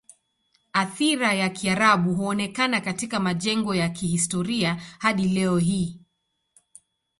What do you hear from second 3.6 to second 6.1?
ya kihistoria hadi leo hii.